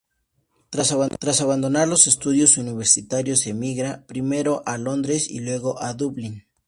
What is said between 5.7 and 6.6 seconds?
a Dublín.